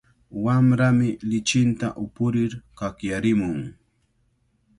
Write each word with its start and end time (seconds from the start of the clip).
Wamrami 0.43 1.09
lichinta 1.31 1.87
upurir 2.05 2.51
kakyarimun. 2.77 3.61